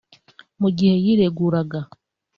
[0.61, 1.79] Mu gihe yireguraga